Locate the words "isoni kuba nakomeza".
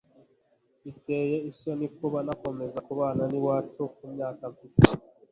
1.49-2.77